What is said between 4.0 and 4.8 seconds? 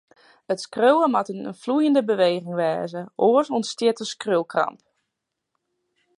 skriuwkramp.